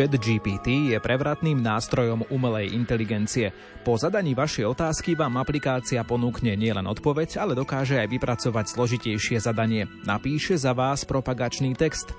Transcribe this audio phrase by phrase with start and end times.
[0.00, 3.52] Chat GPT je prevratným nástrojom umelej inteligencie.
[3.84, 9.84] Po zadaní vašej otázky vám aplikácia ponúkne nielen odpoveď, ale dokáže aj vypracovať zložitejšie zadanie.
[10.08, 12.16] Napíše za vás propagačný text.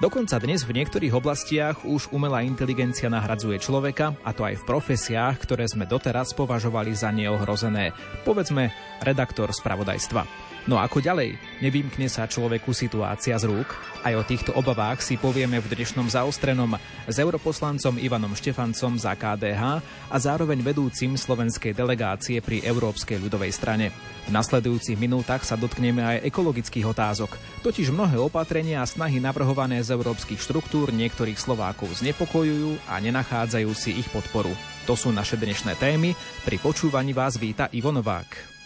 [0.00, 5.36] Dokonca dnes v niektorých oblastiach už umelá inteligencia nahradzuje človeka, a to aj v profesiách,
[5.44, 7.92] ktoré sme doteraz považovali za neohrozené.
[8.24, 8.72] Povedzme,
[9.04, 10.47] redaktor spravodajstva.
[10.68, 11.40] No ako ďalej?
[11.64, 13.72] Nevymkne sa človeku situácia z rúk?
[14.04, 16.76] Aj o týchto obavách si povieme v dnešnom zaostrenom
[17.08, 19.80] s europoslancom Ivanom Štefancom za KDH
[20.12, 23.96] a zároveň vedúcim slovenskej delegácie pri Európskej ľudovej strane.
[24.28, 27.40] V nasledujúcich minútach sa dotkneme aj ekologických otázok.
[27.64, 33.96] Totiž mnohé opatrenia a snahy navrhované z európskych štruktúr niektorých Slovákov znepokojujú a nenachádzajú si
[33.96, 34.52] ich podporu.
[34.84, 36.12] To sú naše dnešné témy.
[36.44, 38.58] Pri počúvaní vás víta Ivo Novák.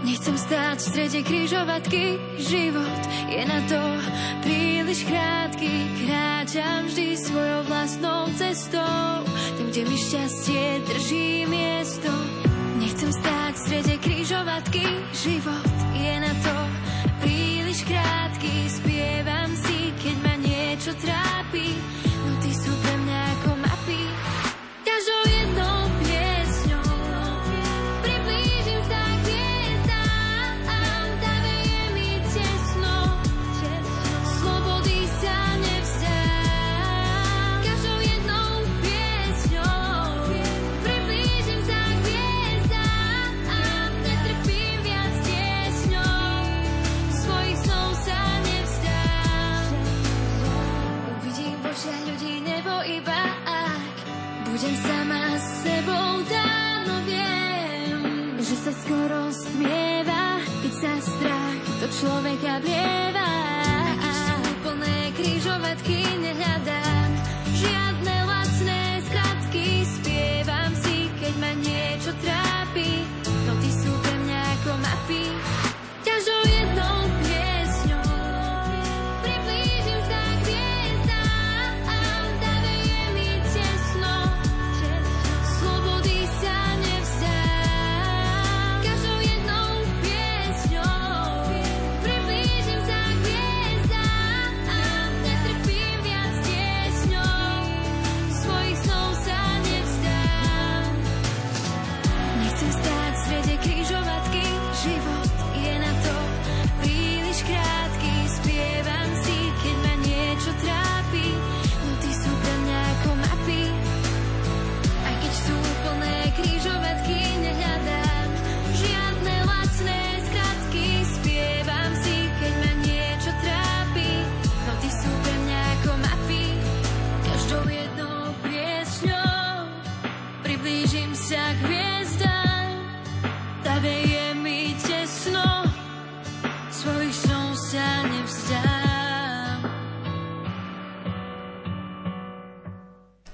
[0.00, 2.04] Nechcem stáť v strede križovatky,
[2.40, 3.80] život je na to
[4.40, 5.72] príliš krátky.
[6.00, 12.08] Kráčam vždy svojou vlastnou cestou, tam, kde mi šťastie drží miesto.
[12.80, 16.56] Nechcem stáť v strede križovatky, život je na to
[17.20, 18.72] príliš krátky.
[18.72, 21.76] Spievam si, keď ma niečo trápi,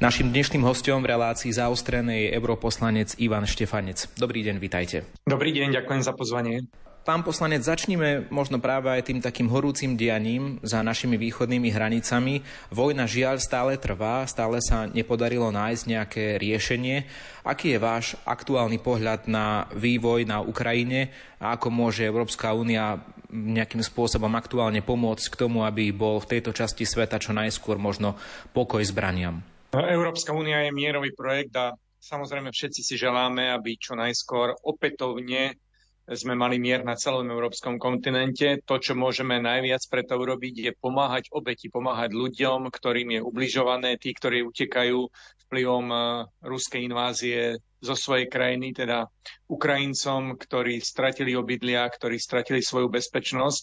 [0.07, 4.07] Našim dnešným hostom v relácii zaostrenej je europoslanec Ivan Štefanec.
[4.15, 5.03] Dobrý deň, vitajte.
[5.27, 6.71] Dobrý deň, ďakujem za pozvanie.
[7.03, 12.47] Pán poslanec, začníme možno práve aj tým takým horúcim dianím za našimi východnými hranicami.
[12.71, 17.03] Vojna žiaľ stále trvá, stále sa nepodarilo nájsť nejaké riešenie.
[17.43, 21.11] Aký je váš aktuálny pohľad na vývoj na Ukrajine
[21.43, 23.03] a ako môže Európska únia
[23.35, 28.15] nejakým spôsobom aktuálne pomôcť k tomu, aby bol v tejto časti sveta čo najskôr možno
[28.55, 29.56] pokoj zbraniam?
[29.75, 35.59] Európska únia je mierový projekt a samozrejme všetci si želáme, aby čo najskôr opätovne
[36.07, 38.63] sme mali mier na celom európskom kontinente.
[38.63, 44.15] To, čo môžeme najviac preto urobiť, je pomáhať obeti, pomáhať ľuďom, ktorým je ubližované, tí,
[44.15, 45.03] ktorí utekajú
[45.51, 46.01] vplyvom eh,
[46.47, 49.11] ruskej invázie zo svojej krajiny, teda
[49.51, 53.63] Ukrajincom, ktorí stratili obydlia, ktorí stratili svoju bezpečnosť.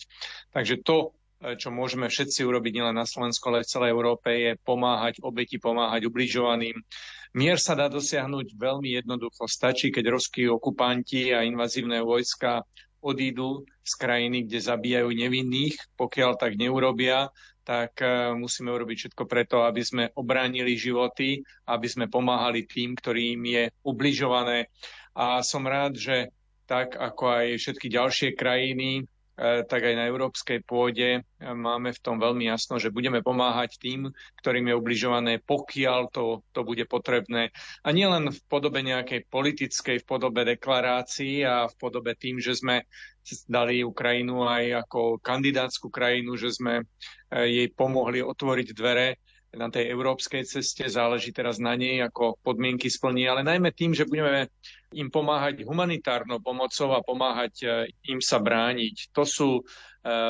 [0.52, 1.16] Takže to,
[1.60, 6.08] čo môžeme všetci urobiť nielen na Slovensku, ale v celej Európe, je pomáhať obeti, pomáhať
[6.08, 6.80] ubližovaným.
[7.36, 9.50] Mier sa dá dosiahnuť veľmi jednoducho.
[9.50, 12.64] Stačí, keď ruskí okupanti a invazívne vojska
[13.04, 15.76] odídu z krajiny, kde zabíjajú nevinných.
[16.00, 17.28] Pokiaľ tak neurobia,
[17.68, 23.44] tak e, musíme urobiť všetko preto, aby sme obránili životy, aby sme pomáhali tým, ktorým
[23.44, 24.72] je ubližované.
[25.12, 26.32] A som rád, že
[26.64, 32.04] tak ako aj všetky ďalšie krajiny E, tak aj na európskej pôde e, máme v
[32.06, 37.50] tom veľmi jasno, že budeme pomáhať tým, ktorým je ubližované, pokiaľ to, to bude potrebné.
[37.82, 42.86] A nielen v podobe nejakej politickej, v podobe deklarácií a v podobe tým, že sme
[43.50, 46.84] dali Ukrajinu aj ako kandidátsku krajinu, že sme e,
[47.50, 49.18] jej pomohli otvoriť dvere
[49.54, 54.10] na tej európskej ceste, záleží teraz na nej, ako podmienky splní, ale najmä tým, že
[54.10, 54.50] budeme
[54.94, 57.68] im pomáhať humanitárnou pomocou a pomáhať e,
[58.14, 59.14] im sa brániť.
[59.14, 59.64] To sú e,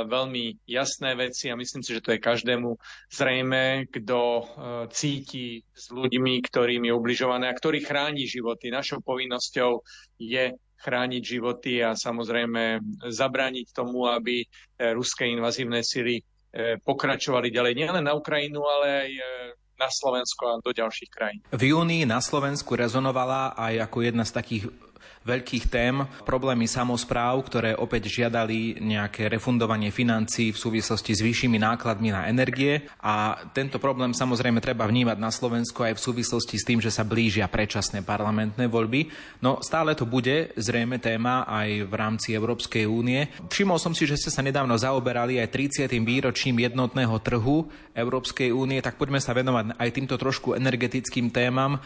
[0.08, 2.76] veľmi jasné veci a myslím si, že to je každému
[3.12, 4.44] zrejme, kto e,
[4.92, 8.72] cíti s ľuďmi, ktorým je ubližované a ktorý chráni životy.
[8.72, 9.84] Našou povinnosťou
[10.20, 14.44] je chrániť životy a samozrejme zabrániť tomu, aby
[14.92, 16.20] ruské invazívne sily
[16.86, 19.24] pokračovali ďalej nielen na Ukrajinu, ale aj e,
[19.74, 21.42] na Slovensko a do ďalších krajín.
[21.50, 24.64] V júni na Slovensku rezonovala aj ako jedna z takých
[25.24, 32.12] veľkých tém, problémy samozpráv, ktoré opäť žiadali nejaké refundovanie financií v súvislosti s vyššími nákladmi
[32.12, 36.80] na energie a tento problém samozrejme treba vnímať na Slovensku aj v súvislosti s tým,
[36.84, 39.08] že sa blížia predčasné parlamentné voľby.
[39.40, 43.32] No stále to bude zrejme téma aj v rámci Európskej únie.
[43.48, 45.88] Všimol som si, že ste sa nedávno zaoberali aj 30.
[46.04, 51.80] výročím jednotného trhu Európskej únie, tak poďme sa venovať aj týmto trošku energetickým témam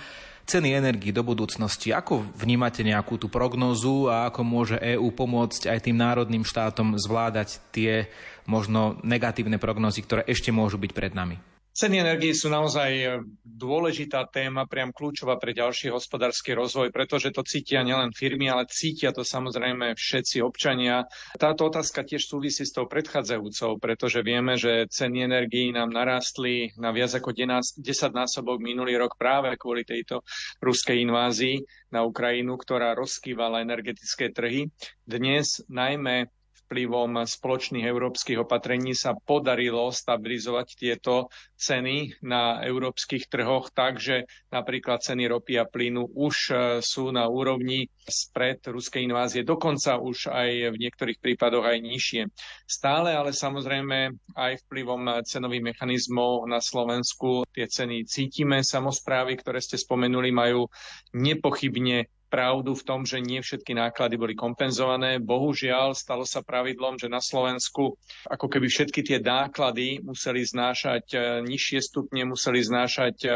[0.47, 1.91] ceny energii do budúcnosti.
[1.91, 7.59] Ako vnímate nejakú tú prognózu a ako môže EÚ pomôcť aj tým národným štátom zvládať
[7.75, 8.07] tie
[8.47, 11.56] možno negatívne prognózy, ktoré ešte môžu byť pred nami?
[11.77, 13.05] Ceny energii sú naozaj e,
[13.45, 19.13] dôležitá téma, priam kľúčová pre ďalší hospodársky rozvoj, pretože to cítia nielen firmy, ale cítia
[19.13, 21.05] to samozrejme všetci občania.
[21.37, 26.89] Táto otázka tiež súvisí s tou predchádzajúcou, pretože vieme, že ceny energií nám narástli na
[26.89, 27.77] viac ako 10
[28.09, 30.25] násobok minulý rok práve kvôli tejto
[30.57, 31.61] ruskej invázii
[31.93, 34.73] na Ukrajinu, ktorá rozkývala energetické trhy.
[35.05, 36.25] Dnes najmä
[36.67, 44.99] vplyvom spoločných európskych opatrení sa podarilo stabilizovať tieto ceny na európskych trhoch tak, že napríklad
[44.99, 46.53] ceny ropy a plynu už e,
[46.83, 52.21] sú na úrovni spred ruskej invázie, dokonca už aj v niektorých prípadoch aj nižšie.
[52.67, 58.59] Stále ale samozrejme aj vplyvom cenových mechanizmov na Slovensku tie ceny cítime.
[58.59, 60.67] Samozprávy, ktoré ste spomenuli, majú
[61.15, 65.19] nepochybne pravdu v tom, že nie všetky náklady boli kompenzované.
[65.23, 67.95] Bohužiaľ, stalo sa pravidlom, že na Slovensku
[68.27, 73.29] ako keby všetky tie náklady museli znášať e, nižšie stupne, museli znášať e,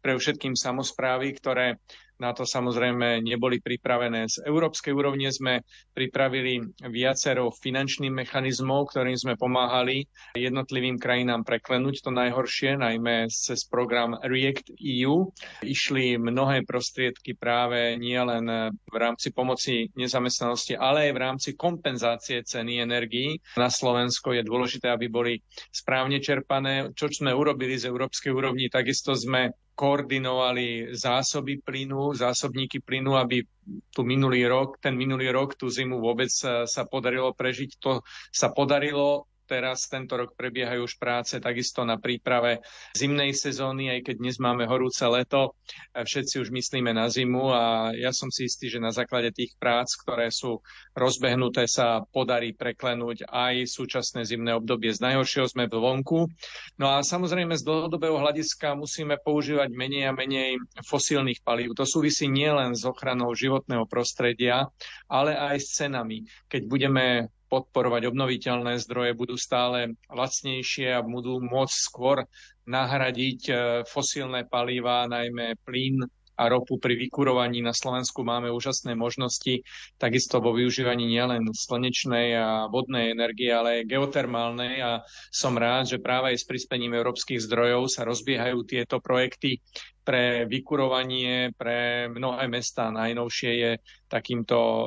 [0.00, 1.76] pre všetkým samozprávy, ktoré
[2.16, 4.28] na to samozrejme neboli pripravené.
[4.28, 12.10] Z európskej úrovne sme pripravili viacero finančných mechanizmov, ktorým sme pomáhali jednotlivým krajinám preklenúť to
[12.12, 15.28] najhoršie, najmä cez program React EU.
[15.60, 22.80] Išli mnohé prostriedky práve nielen v rámci pomoci nezamestnanosti, ale aj v rámci kompenzácie ceny
[22.80, 23.36] energií.
[23.60, 25.34] Na Slovensko je dôležité, aby boli
[25.68, 26.92] správne čerpané.
[26.96, 33.44] Čo sme urobili z európskej úrovni, takisto sme koordinovali zásoby plynu, zásobníky plynu, aby
[33.92, 37.70] tu minulý rok, ten minulý rok, tú zimu vôbec sa, sa podarilo prežiť.
[37.84, 38.00] To
[38.32, 42.66] sa podarilo Teraz tento rok prebiehajú už práce takisto na príprave
[42.98, 45.54] zimnej sezóny, aj keď dnes máme horúce leto.
[45.94, 49.94] Všetci už myslíme na zimu a ja som si istý, že na základe tých prác,
[50.02, 50.66] ktoré sú
[50.98, 54.90] rozbehnuté, sa podarí preklenúť aj súčasné zimné obdobie.
[54.90, 56.26] Z najhoršieho sme vonku.
[56.82, 61.78] No a samozrejme z dlhodobého hľadiska musíme používať menej a menej fosílnych palív.
[61.78, 64.66] To súvisí nielen s ochranou životného prostredia,
[65.06, 66.26] ale aj s cenami.
[66.50, 72.26] Keď budeme podporovať obnoviteľné zdroje, budú stále lacnejšie a budú môcť skôr
[72.66, 73.54] nahradiť e,
[73.86, 76.02] fosílne palíva, najmä plyn
[76.36, 79.64] a ropu pri vykurovaní na Slovensku máme úžasné možnosti,
[79.96, 85.00] takisto vo využívaní nielen slnečnej a vodnej energie, ale aj geotermálnej a
[85.32, 89.64] som rád, že práve aj s prispením európskych zdrojov sa rozbiehajú tieto projekty
[90.06, 92.94] pre vykurovanie pre mnohé mesta.
[92.94, 93.72] Najnovšie je
[94.06, 94.84] takýmto e,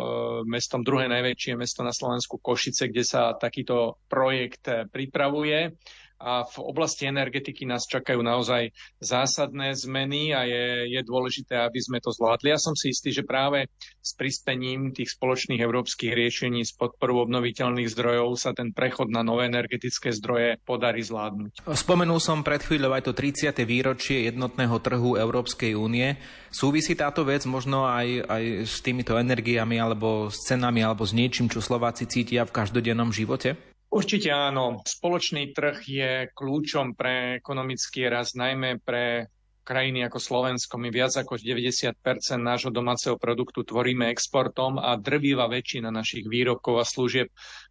[0.47, 4.63] mestom druhé najväčšie mesto na Slovensku Košice, kde sa takýto projekt
[4.95, 5.75] pripravuje
[6.19, 12.03] a v oblasti energetiky nás čakajú naozaj zásadné zmeny a je, je dôležité, aby sme
[12.03, 12.51] to zvládli.
[12.51, 13.71] Ja som si istý, že práve
[14.03, 19.47] s prispením tých spoločných európskych riešení s podporou obnoviteľných zdrojov sa ten prechod na nové
[19.47, 21.63] energetické zdroje podarí zvládnuť.
[21.71, 23.55] Spomenul som pred chvíľou aj to 30.
[23.63, 26.19] výročie jednotného trhu Európskej únie.
[26.51, 31.47] Súvisí táto vec možno aj, aj s týmito energiami alebo s cenami alebo s niečím,
[31.47, 33.55] čo Slováci cítia v každodennom živote?
[33.89, 34.85] Určite áno.
[34.85, 39.33] Spoločný trh je kľúčom pre ekonomický rast, najmä pre
[39.65, 40.77] krajiny ako Slovensko.
[40.77, 41.97] My viac ako 90%
[42.37, 47.29] nášho domáceho produktu tvoríme exportom a drvíva väčšina našich výrobkov a služieb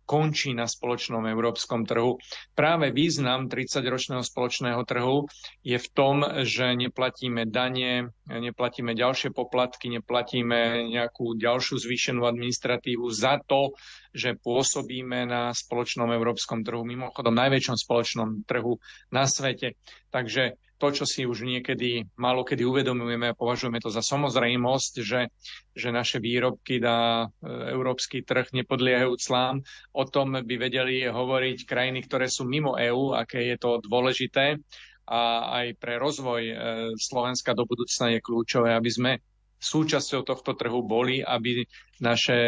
[0.09, 2.17] končí na spoločnom európskom trhu.
[2.57, 5.29] Práve význam 30-ročného spoločného trhu
[5.61, 13.37] je v tom, že neplatíme dane, neplatíme ďalšie poplatky, neplatíme nejakú ďalšiu zvýšenú administratívu za
[13.45, 13.77] to,
[14.17, 18.81] že pôsobíme na spoločnom európskom trhu, mimochodom najväčšom spoločnom trhu
[19.13, 19.77] na svete.
[20.09, 25.29] Takže to, čo si už niekedy málo kedy uvedomujeme a považujeme to za samozrejmosť, že,
[25.75, 29.61] že naše výrobky na e, európsky trh nepodliehajú clám.
[29.91, 34.63] O tom by vedeli hovoriť krajiny, ktoré sú mimo EÚ, aké je to dôležité.
[35.09, 35.21] A
[35.65, 36.55] aj pre rozvoj e,
[36.95, 39.13] Slovenska do budúcna je kľúčové, aby sme
[39.59, 41.67] súčasťou tohto trhu boli, aby
[41.99, 42.39] naše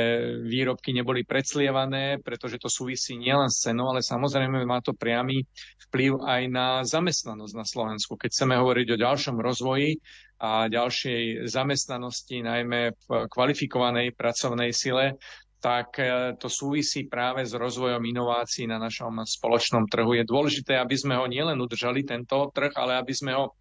[0.47, 5.43] výrobky neboli preclievané, pretože to súvisí nielen s cenou, ale samozrejme má to priamy
[5.91, 8.15] vplyv aj na zamestnanosť na Slovensku.
[8.15, 9.99] Keď chceme hovoriť o ďalšom rozvoji
[10.39, 15.19] a ďalšej zamestnanosti, najmä v kvalifikovanej pracovnej sile,
[15.61, 20.17] tak e, to súvisí práve s rozvojom inovácií na našom spoločnom trhu.
[20.17, 23.61] Je dôležité, aby sme ho nielen udržali, tento trh, ale aby sme ho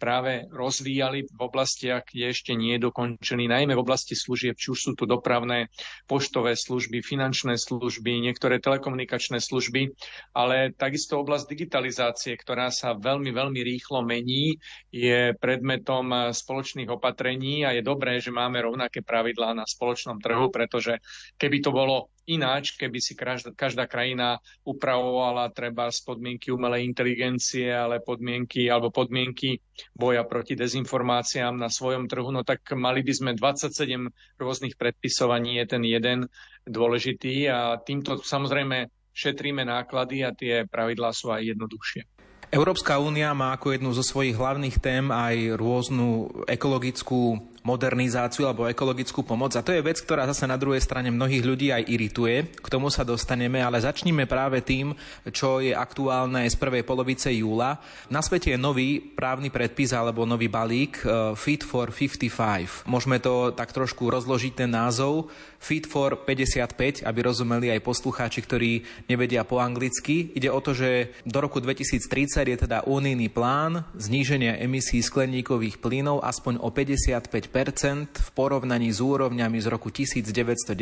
[0.00, 4.80] práve rozvíjali v oblastiach, kde ešte nie je dokončený, najmä v oblasti služieb, či už
[4.80, 5.68] sú tu dopravné,
[6.08, 9.92] poštové služby, finančné služby, niektoré telekomunikačné služby,
[10.32, 14.56] ale takisto oblasť digitalizácie, ktorá sa veľmi, veľmi rýchlo mení,
[14.88, 20.96] je predmetom spoločných opatrení a je dobré, že máme rovnaké pravidlá na spoločnom trhu, pretože
[21.36, 27.98] keby to bolo ináč, keby si každá, krajina upravovala treba z podmienky umelej inteligencie, ale
[27.98, 29.58] podmienky alebo podmienky
[29.92, 34.06] boja proti dezinformáciám na svojom trhu, no tak mali by sme 27
[34.38, 36.18] rôznych predpisov a nie je ten jeden
[36.64, 42.02] dôležitý a týmto samozrejme šetríme náklady a tie pravidlá sú aj jednoduchšie.
[42.50, 49.20] Európska únia má ako jednu zo svojich hlavných tém aj rôznu ekologickú modernizáciu alebo ekologickú
[49.24, 49.52] pomoc.
[49.56, 52.48] A to je vec, ktorá zase na druhej strane mnohých ľudí aj irituje.
[52.56, 54.96] K tomu sa dostaneme, ale začníme práve tým,
[55.28, 57.76] čo je aktuálne z prvej polovice júla.
[58.08, 62.88] Na svete je nový právny predpis alebo nový balík uh, Fit for 55.
[62.88, 65.28] Môžeme to tak trošku rozložiť ten názov.
[65.60, 68.72] Fit for 55, aby rozumeli aj poslucháči, ktorí
[69.12, 70.32] nevedia po anglicky.
[70.32, 76.24] Ide o to, že do roku 2030 je teda unijný plán zníženia emisí skleníkových plynov
[76.24, 80.72] aspoň o 55 v porovnaní s úrovňami z roku 1990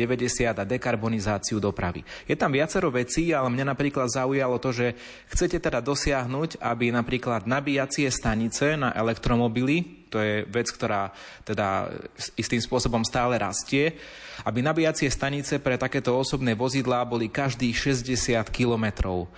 [0.53, 2.05] a dekarbonizáciu dopravy.
[2.29, 4.87] Je tam viacero vecí, ale mňa napríklad zaujalo to, že
[5.33, 11.13] chcete teda dosiahnuť, aby napríklad nabíjacie stanice na elektromobily, to je vec, ktorá
[11.45, 11.89] teda
[12.37, 13.97] istým spôsobom stále rastie,
[14.45, 19.29] aby nabíjacie stanice pre takéto osobné vozidlá boli každých 60 kilometrov.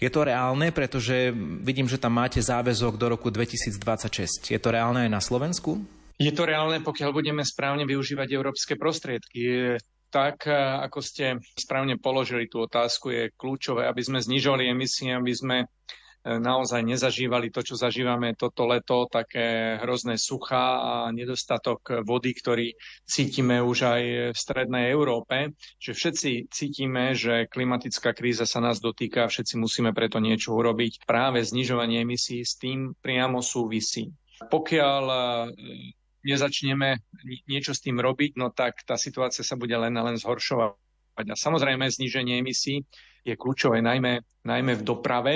[0.00, 1.32] Je to reálne, pretože
[1.62, 4.52] vidím, že tam máte záväzok do roku 2026.
[4.52, 5.80] Je to reálne aj na Slovensku?
[6.14, 9.74] Je to reálne, pokiaľ budeme správne využívať európske prostriedky.
[10.14, 10.46] Tak,
[10.86, 15.66] ako ste správne položili tú otázku, je kľúčové, aby sme znižovali emisie, aby sme e,
[16.38, 23.58] naozaj nezažívali to, čo zažívame toto leto, také hrozné sucha a nedostatok vody, ktorý cítime
[23.58, 25.50] už aj v strednej Európe,
[25.82, 31.10] že všetci cítime, že klimatická kríza sa nás dotýka a všetci musíme preto niečo urobiť.
[31.10, 34.14] Práve znižovanie emisí s tým priamo súvisí.
[34.46, 35.04] Pokiaľ
[36.24, 37.04] nezačneme
[37.46, 40.76] niečo s tým robiť, no tak tá situácia sa bude len a len zhoršovať.
[41.14, 42.82] A samozrejme zníženie emisí
[43.22, 45.34] je kľúčové najmä, najmä v doprave.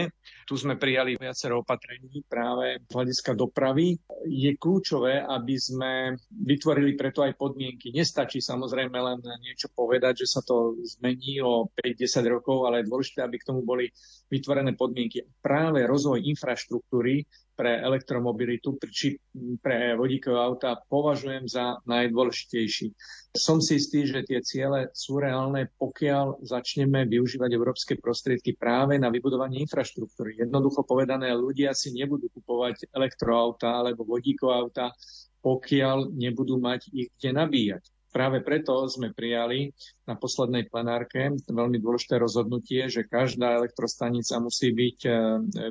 [0.48, 4.00] Tu sme prijali viacero opatrení práve z hľadiska dopravy.
[4.24, 7.92] Je kľúčové, aby sme vytvorili preto aj podmienky.
[7.92, 13.20] Nestačí samozrejme len niečo povedať, že sa to zmení o 5-10 rokov, ale je dôležité,
[13.20, 13.92] aby k tomu boli
[14.32, 15.28] vytvorené podmienky.
[15.44, 17.28] Práve rozvoj infraštruktúry
[17.58, 19.18] pre elektromobilitu či
[19.58, 22.94] pre vodíkové auta považujem za najdôležitejší.
[23.34, 29.10] Som si istý, že tie ciele sú reálne, pokiaľ začneme využívať európske prostriedky práve na
[29.10, 30.37] vybudovanie infraštruktúry.
[30.38, 34.94] Jednoducho povedané, ľudia si nebudú kupovať elektroauta alebo vodíkové auta,
[35.42, 37.82] pokiaľ nebudú mať ich kde nabíjať.
[38.08, 39.68] Práve preto sme prijali
[40.08, 45.14] na poslednej plenárke veľmi dôležité rozhodnutie, že každá elektrostanica musí byť eh,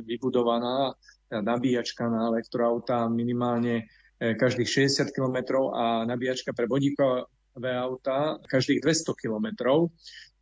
[0.06, 0.94] vybudovaná
[1.32, 3.84] nabíjačka na elektroauta minimálne
[4.20, 9.48] e, každých 60 km a nabíjačka pre vodíkové auta každých 200 km.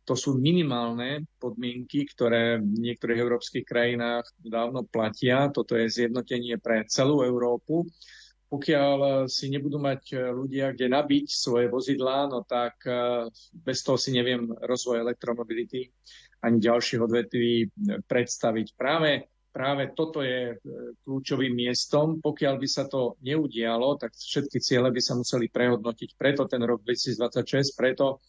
[0.06, 5.50] To sú minimálne podmienky, ktoré v niektorých európskych krajinách dávno platia.
[5.50, 7.82] Toto je zjednotenie pre celú Európu.
[8.46, 14.14] Pokiaľ si nebudú mať ľudia, kde nabiť svoje vozidlá, no tak e, bez toho si
[14.14, 15.90] neviem rozvoj elektromobility
[16.46, 17.66] ani ďalších odvetví
[18.06, 18.78] predstaviť.
[18.78, 20.54] Práve práve toto je e,
[21.00, 22.20] kľúčovým miestom.
[22.20, 26.12] Pokiaľ by sa to neudialo, tak všetky ciele by sa museli prehodnotiť.
[26.20, 28.20] Preto ten rok 2026, preto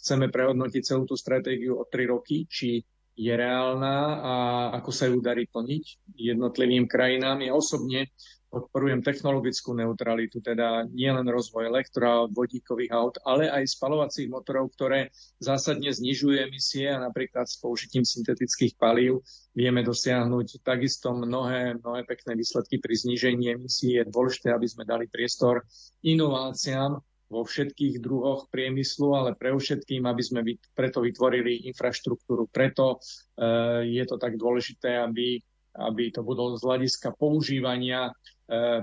[0.00, 2.84] chceme prehodnotiť celú tú stratégiu o tri roky, či
[3.16, 4.34] je reálna a
[4.76, 7.40] ako sa ju darí plniť jednotlivým krajinám.
[7.40, 8.12] Ja osobne
[8.46, 15.10] podporujem technologickú neutralitu, teda nielen rozvoj elektroaut, vodíkových aut, ale aj spalovacích motorov, ktoré
[15.42, 22.36] zásadne znižujú emisie a napríklad s použitím syntetických palív vieme dosiahnuť takisto mnohé, mnohé pekné
[22.38, 23.96] výsledky pri znížení emisí.
[23.98, 25.66] Je dôležité, aby sme dali priestor
[26.04, 30.40] inováciám vo všetkých druhoch priemyslu, ale pre všetkým, aby sme
[30.72, 32.46] preto vytvorili infraštruktúru.
[32.46, 35.42] Preto e, je to tak dôležité, aby,
[35.74, 38.14] aby to bolo z hľadiska používania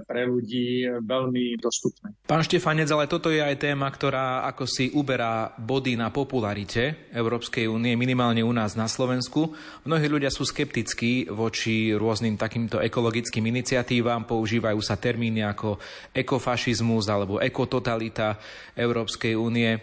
[0.03, 2.12] pre ľudí veľmi dostupné.
[2.27, 7.72] Pán Štefanec, ale toto je aj téma, ktorá ako si uberá body na popularite Európskej
[7.72, 9.55] únie, minimálne u nás na Slovensku.
[9.88, 15.79] Mnohí ľudia sú skeptickí voči rôznym takýmto ekologickým iniciatívam, používajú sa termíny ako
[16.12, 18.36] ekofašizmus alebo ekototalita
[18.75, 19.79] Európskej únie.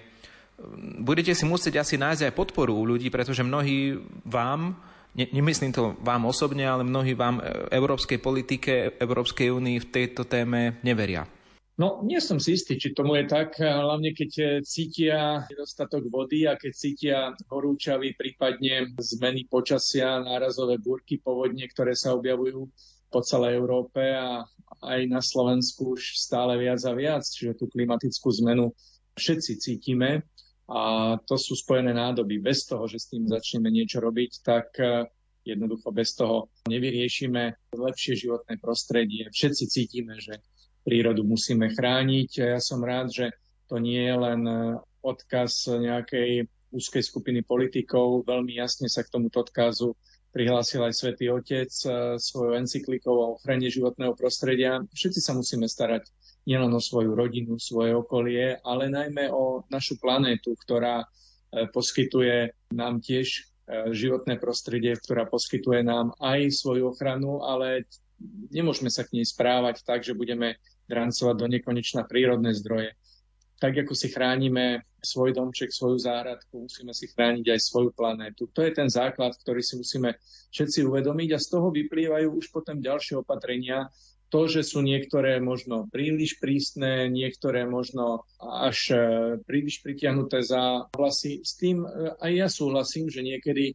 [1.01, 3.97] Budete si musieť asi nájsť aj podporu u ľudí, pretože mnohí
[4.29, 4.77] vám
[5.15, 10.79] nemyslím to vám osobne, ale mnohí vám e, európskej politike, Európskej únii v tejto téme
[10.87, 11.27] neveria.
[11.81, 16.45] No, nie som si istý, či tomu je tak, hlavne keď e, cítia nedostatok vody
[16.45, 22.69] a keď cítia horúčavy, prípadne zmeny počasia, nárazové búrky, povodne, ktoré sa objavujú
[23.09, 24.45] po celej Európe a
[24.85, 28.77] aj na Slovensku už stále viac a viac, čiže tú klimatickú zmenu
[29.19, 30.25] všetci cítime.
[30.71, 32.39] A to sú spojené nádoby.
[32.39, 35.11] Bez toho, že s tým začneme niečo robiť, tak e,
[35.43, 39.27] jednoducho bez toho nevyriešime lepšie životné prostredie.
[39.35, 40.39] Všetci cítime, že
[40.87, 42.55] prírodu musíme chrániť.
[42.55, 43.27] Ja som rád, že
[43.67, 48.23] to nie je len e, odkaz nejakej úzkej skupiny politikov.
[48.31, 49.99] Veľmi jasne sa k tomuto odkazu
[50.31, 54.79] prihlásil aj Svätý Otec e, svojou encyklikou o ochrane životného prostredia.
[54.95, 56.07] Všetci sa musíme starať
[56.51, 61.07] nielen o svoju rodinu, svoje okolie, ale najmä o našu planétu, ktorá e,
[61.71, 63.41] poskytuje nám tiež e,
[63.95, 67.87] životné prostredie, ktorá poskytuje nám aj svoju ochranu, ale
[68.51, 70.59] nemôžeme sa k nej správať tak, že budeme
[70.91, 72.99] drancovať do nekonečna prírodné zdroje.
[73.63, 78.49] Tak ako si chránime svoj domček, svoju záhradku, musíme si chrániť aj svoju planétu.
[78.57, 80.17] To je ten základ, ktorý si musíme
[80.51, 83.87] všetci uvedomiť a z toho vyplývajú už potom ďalšie opatrenia,
[84.31, 88.99] to, že sú niektoré možno príliš prísne, niektoré možno až e,
[89.43, 93.75] príliš pritiahnuté za vlasy, s tým e, aj ja súhlasím, že niekedy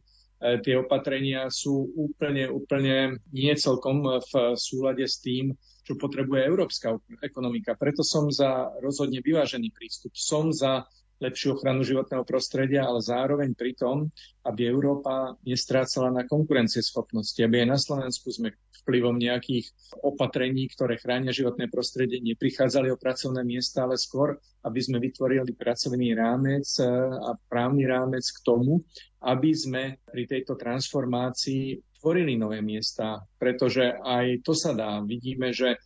[0.64, 5.52] tie opatrenia sú úplne, úplne nie celkom v súlade s tým,
[5.86, 7.78] čo potrebuje európska ekonomika.
[7.78, 10.16] Preto som za rozhodne vyvážený prístup.
[10.16, 14.12] Som za lepšiu ochranu životného prostredia, ale zároveň pri tom,
[14.44, 18.52] aby Európa nestrácala na konkurencieschopnosti, aby aj na Slovensku sme
[18.86, 19.66] vplyvom nejakých
[20.06, 26.14] opatrení, ktoré chránia životné prostredie, neprichádzali o pracovné miesta, ale skôr, aby sme vytvorili pracovný
[26.14, 26.86] rámec e,
[27.26, 28.86] a právny rámec k tomu,
[29.26, 35.02] aby sme pri tejto transformácii tvorili nové miesta, pretože aj to sa dá.
[35.02, 35.78] Vidíme, že e,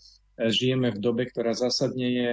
[0.53, 2.31] žijeme v dobe, ktorá zásadne je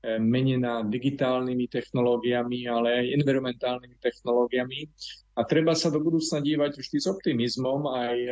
[0.00, 4.88] menená digitálnymi technológiami, ale aj environmentálnymi technológiami.
[5.36, 8.30] A treba sa do budúcna dívať vždy s optimizmom aj e,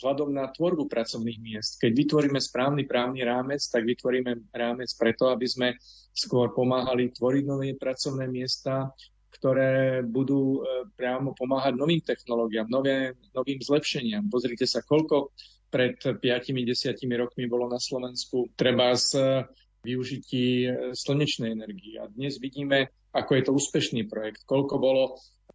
[0.00, 1.76] vzhľadom na tvorbu pracovných miest.
[1.76, 5.68] Keď vytvoríme správny právny rámec, tak vytvoríme rámec preto, aby sme
[6.16, 8.88] skôr pomáhali tvoriť nové pracovné miesta,
[9.36, 14.32] ktoré budú e, priamo pomáhať novým technológiám, nové, novým zlepšeniam.
[14.32, 15.36] Pozrite sa, koľko
[15.72, 19.40] pred 5-10 rokmi bolo na Slovensku treba z
[19.82, 21.98] využití e, slnečnej energie.
[21.98, 25.02] A dnes vidíme, ako je to úspešný projekt, koľko bolo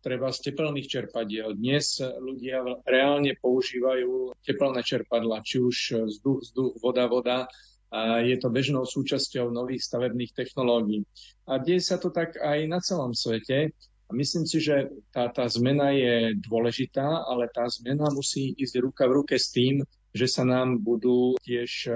[0.04, 1.58] treba z tepelných čerpadiel.
[1.58, 7.40] Dnes ľudia reálne používajú tepelné čerpadla, či už vzduch, vzduch, voda, voda.
[7.88, 11.08] A je to bežnou súčasťou nových stavebných technológií.
[11.48, 13.72] A deje sa to tak aj na celom svete.
[14.08, 19.04] A myslím si, že tá, tá zmena je dôležitá, ale tá zmena musí ísť ruka
[19.08, 19.84] v ruke s tým,
[20.16, 21.92] že sa nám budú tiež e,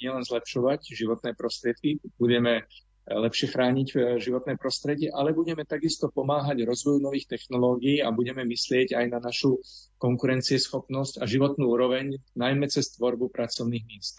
[0.00, 2.62] nielen zlepšovať životné prostriedky, budeme e,
[3.08, 8.98] lepšie chrániť e, životné prostredie, ale budeme takisto pomáhať rozvoju nových technológií a budeme myslieť
[8.98, 9.62] aj na našu
[10.02, 14.18] konkurencieschopnosť a životnú úroveň, najmä cez tvorbu pracovných miest.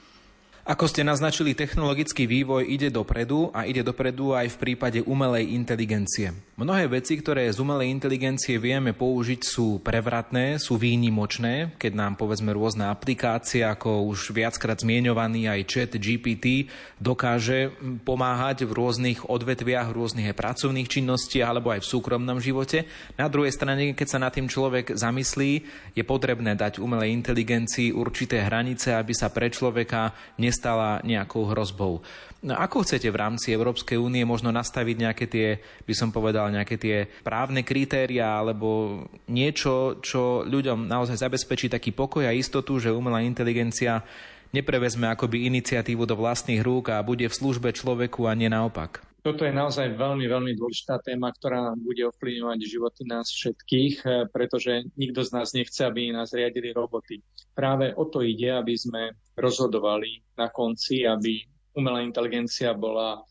[0.63, 6.31] Ako ste naznačili, technologický vývoj ide dopredu a ide dopredu aj v prípade umelej inteligencie.
[6.55, 12.55] Mnohé veci, ktoré z umelej inteligencie vieme použiť, sú prevratné, sú výnimočné, keď nám povedzme
[12.55, 17.75] rôzne aplikácie, ako už viackrát zmienovaný aj chat GPT, dokáže
[18.07, 22.87] pomáhať v rôznych odvetviach, v rôznych pracovných činnostiach alebo aj v súkromnom živote.
[23.19, 25.51] Na druhej strane, keď sa nad tým človek zamyslí,
[25.91, 30.15] je potrebné dať umelej inteligencii určité hranice, aby sa pre človeka
[30.53, 32.05] nestala nejakou hrozbou.
[32.45, 35.47] No ako chcete v rámci Európskej únie možno nastaviť nejaké tie,
[35.87, 42.29] by som povedal, nejaké tie právne kritéria alebo niečo, čo ľuďom naozaj zabezpečí taký pokoj
[42.29, 44.05] a istotu, že umelá inteligencia
[44.53, 49.01] neprevezme akoby iniciatívu do vlastných rúk a bude v službe človeku a nie naopak?
[49.23, 55.23] Toto je naozaj veľmi, veľmi dôležitá téma, ktorá bude ovplyvňovať životy nás všetkých, pretože nikto
[55.23, 57.23] z nás nechce, aby nás riadili roboty.
[57.53, 61.41] Práve o to ide, aby sme rozhodovali na konci, aby
[61.77, 63.21] umelá inteligencia bola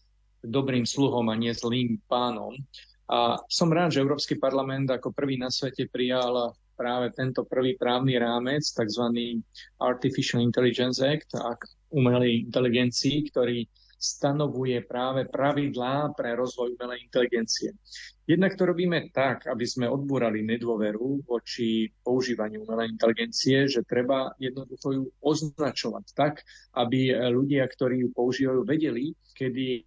[0.43, 2.55] dobrým sluhom a nie zlým pánom.
[3.11, 8.19] A som rád, že Európsky parlament ako prvý na svete prijal práve tento prvý právny
[8.19, 9.05] rámec, tzv.
[9.79, 11.55] Artificial Intelligence Act, a
[11.95, 13.69] umelej inteligencii, ktorý
[14.03, 17.71] stanovuje práve pravidlá pre rozvoj umelej inteligencie.
[18.27, 24.89] Jednak to robíme tak, aby sme odbúrali nedôveru voči používaniu umelej inteligencie, že treba jednoducho
[24.91, 26.43] ju označovať tak,
[26.75, 29.87] aby ľudia, ktorí ju používajú, vedeli, kedy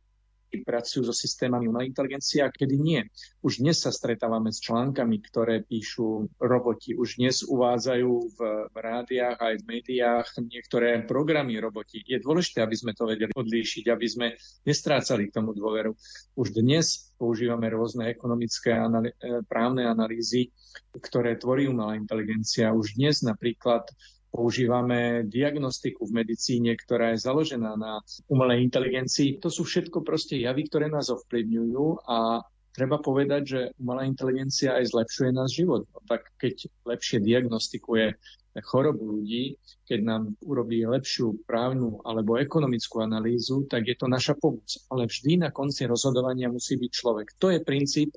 [0.63, 3.01] pracujú so systémami umelej inteligencie a kedy nie.
[3.41, 6.93] Už dnes sa stretávame s článkami, ktoré píšu roboti.
[6.93, 8.39] Už dnes uvádzajú v,
[8.71, 12.05] rádiách aj v médiách niektoré programy roboti.
[12.05, 14.27] Je dôležité, aby sme to vedeli odlíšiť, aby sme
[14.63, 15.91] nestrácali k tomu dôveru.
[16.37, 20.51] Už dnes používame rôzne ekonomické analý- e, právne analýzy,
[20.95, 22.75] ktoré tvorí umelá inteligencia.
[22.75, 23.87] Už dnes napríklad
[24.35, 29.39] používame diagnostiku v medicíne, ktorá je založená na umelej inteligencii.
[29.39, 32.43] To sú všetko proste javy, ktoré nás ovplyvňujú a
[32.75, 35.87] treba povedať, že umelá inteligencia aj zlepšuje náš život.
[35.95, 38.19] No, tak keď lepšie diagnostikuje
[38.63, 39.55] chorobu ľudí,
[39.87, 44.67] keď nám urobí lepšiu právnu alebo ekonomickú analýzu, tak je to naša pomoc.
[44.91, 47.27] Ale vždy na konci rozhodovania musí byť človek.
[47.39, 48.15] To je princíp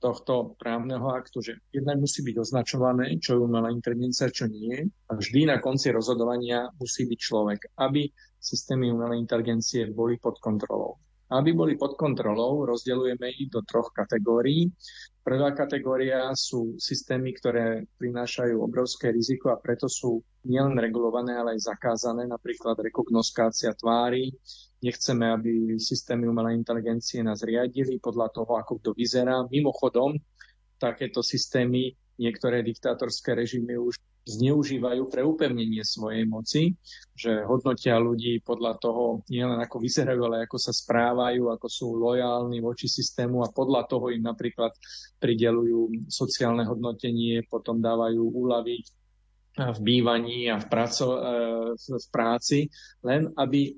[0.00, 4.80] tohto právneho aktu, že jednak musí byť označované, čo je umelá inteligencia, čo nie.
[5.06, 8.08] A vždy na konci rozhodovania musí byť človek, aby
[8.40, 10.96] systémy umelej inteligencie boli pod kontrolou.
[11.30, 14.66] Aby boli pod kontrolou, rozdeľujeme ich do troch kategórií.
[15.22, 21.70] Prvá kategória sú systémy, ktoré prinášajú obrovské riziko a preto sú nielen regulované, ale aj
[21.70, 24.32] zakázané, napríklad rekognoskácia tvári,
[24.80, 29.44] Nechceme, aby systémy umelej inteligencie nás riadili podľa toho, ako kto vyzerá.
[29.52, 30.16] Mimochodom,
[30.80, 36.76] takéto systémy niektoré diktátorské režimy už zneužívajú pre upevnenie svojej moci,
[37.16, 42.60] že hodnotia ľudí podľa toho nielen ako vyzerajú, ale ako sa správajú, ako sú lojálni
[42.60, 44.76] voči systému a podľa toho im napríklad
[45.18, 48.84] pridelujú sociálne hodnotenie, potom dávajú úlavy
[49.56, 51.20] v bývaní a v, praco, e,
[51.76, 52.70] v práci,
[53.02, 53.72] len aby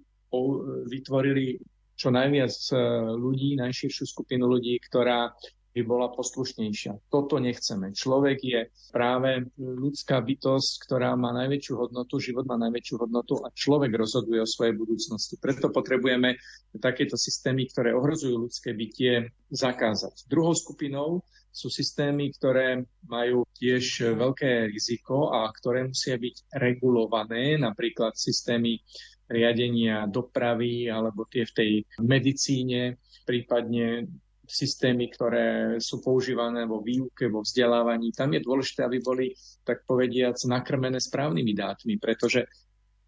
[0.88, 1.60] vytvorili
[2.02, 2.76] čo najviac e,
[3.14, 5.30] ľudí, najširšiu skupinu ľudí, ktorá
[5.72, 7.08] by bola poslušnejšia.
[7.08, 7.96] Toto nechceme.
[7.96, 8.60] Človek je
[8.92, 14.48] práve ľudská bytosť, ktorá má najväčšiu hodnotu, život má najväčšiu hodnotu a človek rozhoduje o
[14.48, 15.40] svojej budúcnosti.
[15.40, 16.36] Preto potrebujeme
[16.76, 20.28] takéto systémy, ktoré ohrozujú ľudské bytie, zakázať.
[20.28, 28.16] Druhou skupinou sú systémy, ktoré majú tiež veľké riziko a ktoré musia byť regulované, napríklad
[28.16, 28.80] systémy
[29.30, 31.70] riadenia dopravy alebo tie v tej
[32.02, 34.06] medicíne, prípadne
[34.52, 38.12] systémy, ktoré sú používané vo výuke, vo vzdelávaní.
[38.12, 39.32] Tam je dôležité, aby boli,
[39.64, 42.44] tak povediac, nakrmené správnymi dátmi, pretože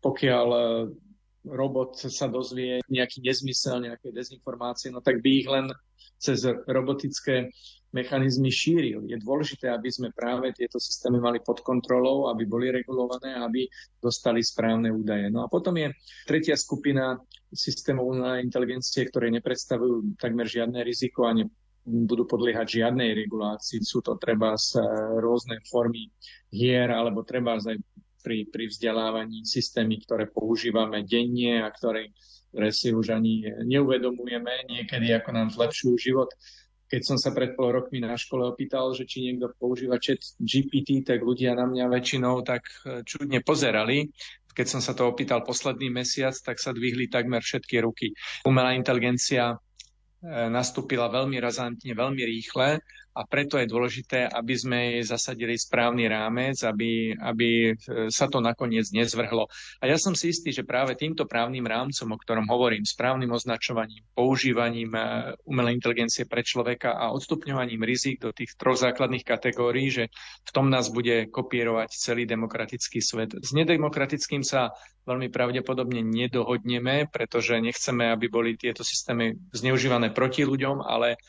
[0.00, 0.60] pokiaľ e,
[1.44, 5.68] robot sa dozvie nejaký nezmysel, nejaké dezinformácie, no tak by ich len
[6.16, 7.52] cez robotické
[7.94, 9.06] mechanizmy šíril.
[9.06, 13.70] Je dôležité, aby sme práve tieto systémy mali pod kontrolou, aby boli regulované, aby
[14.02, 15.30] dostali správne údaje.
[15.30, 15.94] No a potom je
[16.26, 17.14] tretia skupina
[17.54, 21.38] systémov umelej inteligencie, ktoré nepredstavujú takmer žiadne riziko a
[21.86, 23.78] budú podliehať žiadnej regulácii.
[23.86, 24.82] Sú to treba z
[25.22, 26.10] rôzne formy
[26.50, 27.78] hier alebo treba aj
[28.24, 32.10] pri, pri vzdelávaní systémy, ktoré používame denne a ktoré,
[32.50, 36.32] ktoré si už ani neuvedomujeme niekedy, ako nám zlepšujú život
[36.88, 41.02] keď som sa pred pol rokmi na škole opýtal, že či niekto používa chat GPT,
[41.02, 44.12] tak ľudia na mňa väčšinou tak e, čudne pozerali.
[44.54, 48.14] Keď som sa to opýtal posledný mesiac, tak sa dvihli takmer všetky ruky.
[48.46, 49.56] Umelá inteligencia e,
[50.52, 52.78] nastúpila veľmi razantne, veľmi rýchle
[53.14, 58.42] a preto je dôležité, aby sme jej zasadili správny rámec, aby, aby e, sa to
[58.42, 59.46] nakoniec nezvrhlo.
[59.78, 64.02] A ja som si istý, že práve týmto právnym rámcom, o ktorom hovorím, správnym označovaním,
[64.18, 65.00] používaním e,
[65.46, 70.04] umelej inteligencie pre človeka a odstupňovaním rizik do tých troch základných kategórií, že
[70.42, 73.38] v tom nás bude kopírovať celý demokratický svet.
[73.38, 74.74] S nedemokratickým sa
[75.06, 81.20] veľmi pravdepodobne nedohodneme, pretože nechceme, aby boli tieto systémy zneužívané proti ľuďom, ale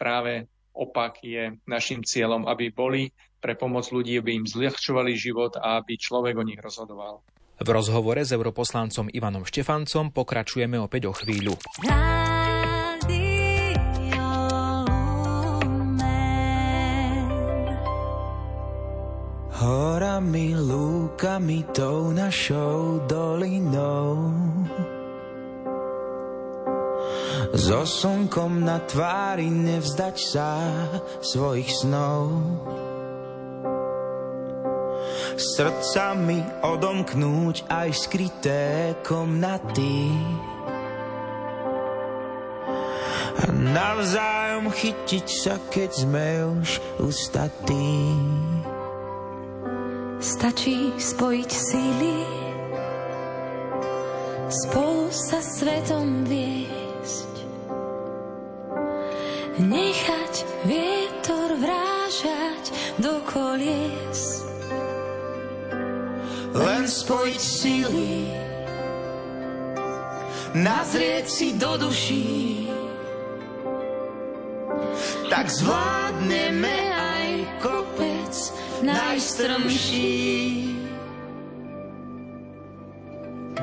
[0.00, 5.78] práve opak je našim cieľom, aby boli pre pomoc ľudí, aby im zľahčovali život a
[5.80, 7.22] aby človek o nich rozhodoval.
[7.54, 11.54] V rozhovore s europoslancom Ivanom Štefancom pokračujeme opäť o chvíľu.
[19.54, 24.34] Horami, lúkami, tou našou dolinou
[27.54, 30.58] So slnkom na tvári nevzdať sa
[31.22, 32.34] svojich snov.
[35.38, 40.10] Srdcami odomknúť aj skryté komnaty.
[43.38, 46.26] A navzájom chytiť sa, keď sme
[46.58, 48.18] už ustatí.
[50.18, 52.18] Stačí spojiť síly,
[54.50, 56.83] spolu sa svetom viesť.
[59.54, 60.34] Nechať
[60.66, 62.64] vietor vrážať
[62.98, 64.42] do kolies.
[66.54, 68.34] Len spojiť síly,
[70.58, 72.66] nazrieť si do duší,
[75.30, 77.28] tak zvládneme aj
[77.62, 78.34] kopec
[78.82, 80.18] najstrmší.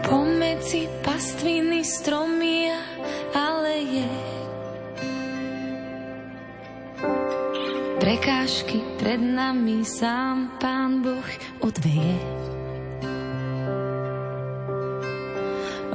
[0.08, 2.80] Pomedzi pastviny stromy a
[3.36, 4.41] aleje
[8.22, 11.26] Prekážky pred nami sám Pán Boh
[11.58, 12.22] odveje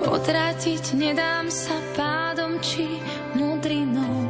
[0.03, 2.99] Otrátiť nedám sa pádom či
[3.39, 4.27] mudrinou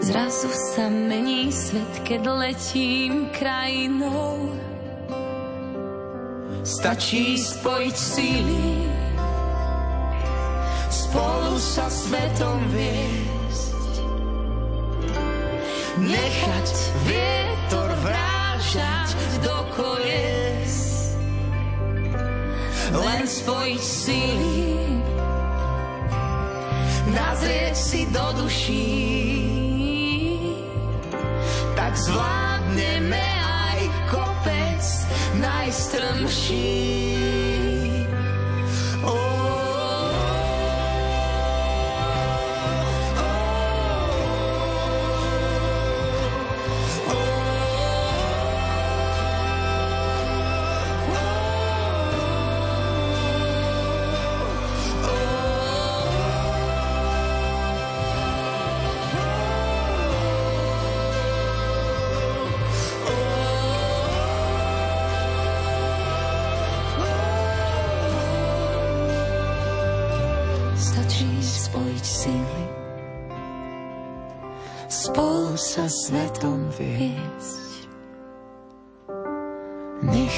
[0.00, 4.56] Zrazu sa mení svet, keď letím krajinou.
[6.64, 8.88] Stačí spojiť síly,
[10.88, 13.41] spolu sa svetom viesť.
[16.02, 16.68] Nechať
[17.06, 19.14] vietor vrážať
[19.46, 20.76] do kolies.
[22.92, 25.00] Len spojiť síly,
[27.14, 29.52] nazrieť si do duší
[31.92, 34.84] tak zvládneme aj kopec
[35.44, 37.11] najstrmší.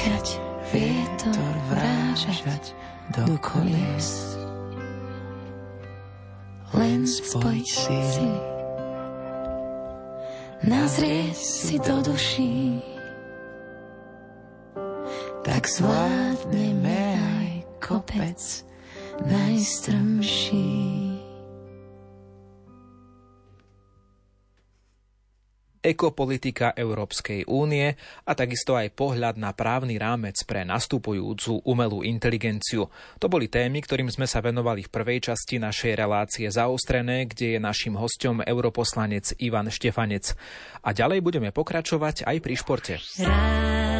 [0.05, 0.37] Nechať
[0.69, 2.77] vietor vrážať
[3.09, 4.37] do kolies.
[6.77, 8.29] Len spojiť si,
[10.61, 12.85] nazrieť si do duší.
[15.41, 17.49] Tak zvládneme aj
[17.81, 18.61] kopec
[19.25, 21.14] najstrmší.
[25.85, 27.93] Ekopolitika Európskej únie
[28.25, 32.89] a takisto aj pohľad na právny rámec pre nastupujúcu umelú inteligenciu.
[33.21, 37.59] To boli témy, ktorým sme sa venovali v prvej časti našej relácie zaostrené, kde je
[37.61, 40.33] našim hostom europoslanec Ivan Štefanec.
[40.81, 42.93] A ďalej budeme pokračovať aj pri športe.
[43.21, 43.94] Rádio.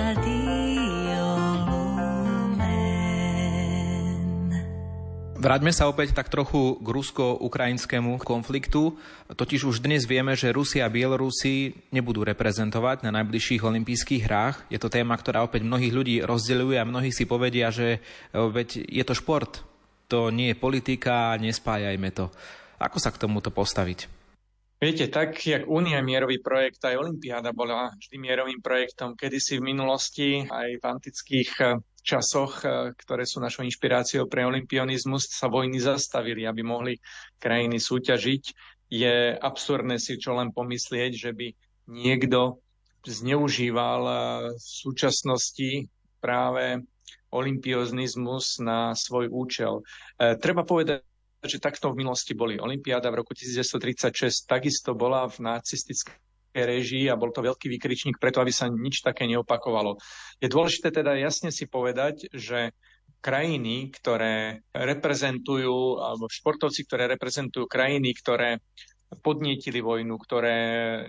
[5.46, 8.98] Vráťme sa opäť tak trochu k rusko-ukrajinskému konfliktu.
[9.30, 14.66] Totiž už dnes vieme, že Rusia a Bielorusi nebudú reprezentovať na najbližších olympijských hrách.
[14.74, 18.00] Je to téma, ktorá opäť mnohých ľudí rozdeľuje a mnohí si povedia, že e,
[18.34, 19.62] veď je to šport,
[20.10, 22.34] to nie je politika, nespájajme to.
[22.82, 24.10] Ako sa k tomuto postaviť?
[24.82, 29.14] Viete, tak, jak Únia mierový projekt, aj Olympiáda bola vždy mierovým projektom.
[29.14, 31.50] Kedysi v minulosti, aj v antických
[32.06, 36.94] časoch, e, ktoré sú našou inšpiráciou pre olimpionizmus, sa vojny zastavili, aby mohli
[37.42, 38.44] krajiny súťažiť.
[38.94, 41.48] Je absurdné si čo len pomyslieť, že by
[41.90, 42.62] niekto
[43.02, 44.16] zneužíval e,
[44.54, 45.90] v súčasnosti
[46.22, 46.86] práve
[47.34, 49.82] olimpionizmus na svoj účel.
[50.16, 51.02] E, treba povedať,
[51.46, 52.58] že takto v minulosti boli.
[52.58, 56.25] Olympiáda v roku 1936 takisto bola v nacistickej
[56.64, 60.00] režii a bol to veľký výkričník preto, aby sa nič také neopakovalo.
[60.40, 62.72] Je dôležité teda jasne si povedať, že
[63.20, 68.62] krajiny, ktoré reprezentujú, alebo športovci, ktoré reprezentujú krajiny, ktoré
[69.20, 70.58] podnietili vojnu, ktoré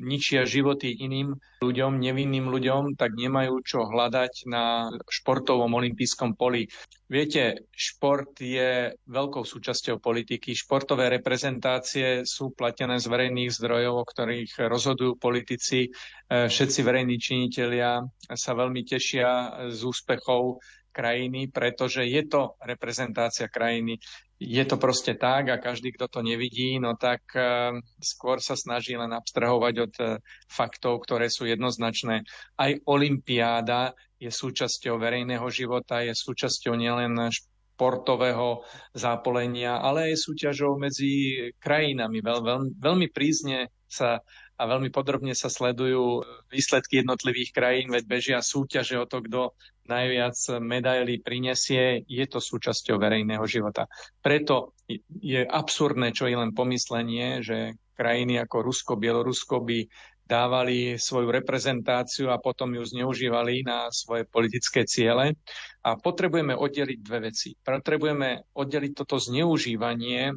[0.03, 6.69] ničia životy iným ľuďom, nevinným ľuďom, tak nemajú čo hľadať na športovom olympijskom poli.
[7.07, 10.59] Viete, šport je veľkou súčasťou politiky.
[10.59, 15.87] Športové reprezentácie sú platené z verejných zdrojov, o ktorých rozhodujú politici.
[15.87, 18.03] E, všetci verejní činitelia
[18.35, 20.59] sa veľmi tešia z úspechov
[20.97, 24.01] krajiny, pretože je to reprezentácia krajiny.
[24.37, 27.73] Je to proste tak a každý, kto to nevidí, no tak uh,
[28.05, 30.09] skôr sa snaží len abstrahovať od uh,
[30.45, 32.21] faktov, ktoré sú jednoznačné.
[32.61, 38.61] Aj Olympiáda je súčasťou verejného života, je súčasťou nielen športového
[38.93, 42.21] zápolenia, ale aj súťažou medzi krajinami.
[42.21, 44.21] Veľ, veľ, veľmi prízne sa
[44.57, 49.53] a veľmi podrobne sa sledujú výsledky jednotlivých krajín, veď bežia súťaže o to, kto
[49.89, 53.87] najviac medailí prinesie, je to súčasťou verejného života.
[54.23, 54.77] Preto
[55.23, 59.89] je absurdné, čo je len pomyslenie, že krajiny ako Rusko, Bielorusko by
[60.27, 65.39] dávali svoju reprezentáciu a potom ju zneužívali na svoje politické ciele.
[65.87, 67.55] A potrebujeme oddeliť dve veci.
[67.55, 70.35] Potrebujeme oddeliť toto zneužívanie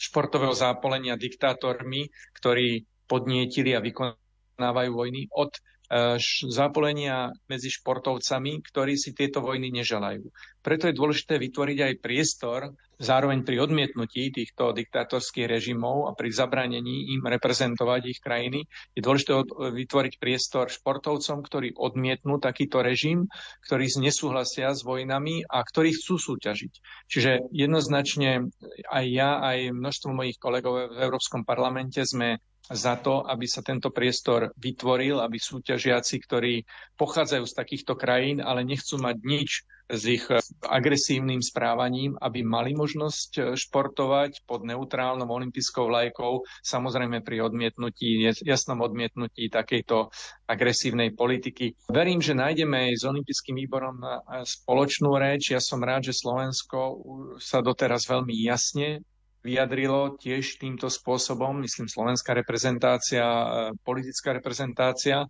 [0.00, 2.08] športového zápolenia diktátormi,
[2.40, 5.52] ktorí podnietili a vykonávajú vojny, od
[5.92, 6.16] e,
[6.48, 10.24] zápolenia medzi športovcami, ktorí si tieto vojny neželajú.
[10.64, 12.60] Preto je dôležité vytvoriť aj priestor,
[13.02, 18.62] zároveň pri odmietnutí týchto diktátorských režimov a pri zabranení im reprezentovať ich krajiny,
[18.94, 23.26] je dôležité vytvoriť priestor športovcom, ktorí odmietnú takýto režim,
[23.66, 26.72] ktorí nesúhlasia s vojnami a ktorí chcú súťažiť.
[27.10, 28.46] Čiže jednoznačne
[28.86, 32.38] aj ja, aj množstvo mojich kolegov v Európskom parlamente sme
[32.72, 36.64] za to, aby sa tento priestor vytvoril, aby súťažiaci, ktorí
[36.96, 39.50] pochádzajú z takýchto krajín, ale nechcú mať nič
[39.92, 40.24] s ich
[40.64, 49.52] agresívnym správaním, aby mali možnosť športovať pod neutrálnou olympijskou vlajkou, samozrejme pri odmietnutí, jasnom odmietnutí
[49.52, 50.08] takejto
[50.48, 51.76] agresívnej politiky.
[51.92, 54.00] Verím, že nájdeme aj s olympijským výborom
[54.48, 55.52] spoločnú reč.
[55.52, 57.04] Ja som rád, že Slovensko
[57.36, 59.04] sa doteraz veľmi jasne
[59.42, 63.46] vyjadrilo tiež týmto spôsobom, myslím, slovenská reprezentácia, e,
[63.82, 65.26] politická reprezentácia.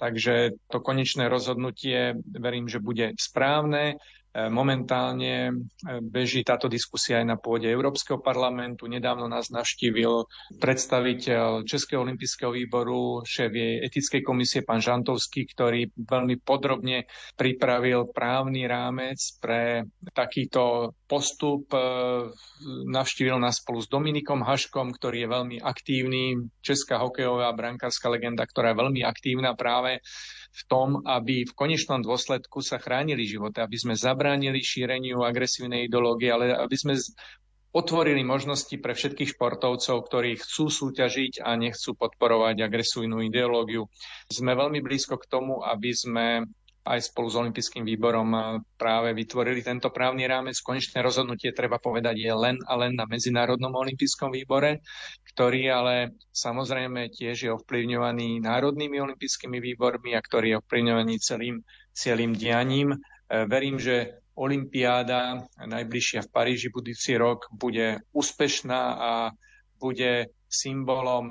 [0.00, 4.00] Takže to konečné rozhodnutie verím, že bude správne.
[4.30, 5.52] E, momentálne e,
[6.00, 8.88] beží táto diskusia aj na pôde Európskeho parlamentu.
[8.88, 10.24] Nedávno nás navštívil
[10.56, 18.70] predstaviteľ Českého olympijského výboru, šéf jej etickej komisie, pán Žantovský, ktorý veľmi podrobne pripravil právny
[18.70, 21.66] rámec pre takýto postup.
[21.74, 21.82] E,
[22.86, 28.70] navštívil nás spolu s Dominikom Haškom, ktorý je veľmi aktívny, česká hokejová brankárska legenda, ktorá
[28.70, 29.98] je veľmi aktívna práve
[30.54, 36.30] v tom, aby v konečnom dôsledku sa chránili životy, aby sme zabránili šíreniu agresívnej ideológie,
[36.30, 36.94] ale aby sme
[37.70, 43.86] otvorili možnosti pre všetkých športovcov, ktorí chcú súťažiť a nechcú podporovať agresívnu ideológiu.
[44.26, 46.50] Sme veľmi blízko k tomu, aby sme
[46.90, 48.42] aj spolu s Olympijským výborom eh,
[48.74, 50.58] práve vytvorili tento právny rámec.
[50.58, 54.82] Konečné rozhodnutie, treba povedať, je len a len na Medzinárodnom olympijskom výbore,
[55.30, 55.94] ktorý ale
[56.34, 61.62] samozrejme tiež je ovplyvňovaný národnými olympijskými výbormi a ktorý je ovplyvňovaný celým,
[61.94, 62.98] celým dianím.
[62.98, 69.12] Eh, verím, že Olympiáda najbližšia v Paríži budúci rok bude úspešná a
[69.76, 71.28] bude symbolom